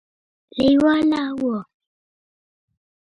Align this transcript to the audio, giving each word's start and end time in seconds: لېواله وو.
لېواله 0.63 1.23
وو. 1.41 1.55